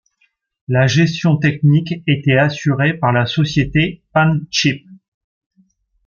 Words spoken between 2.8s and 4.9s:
par la société Panship.